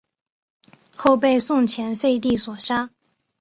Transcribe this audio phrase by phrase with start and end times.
[0.97, 2.89] 后被宋前废帝所杀。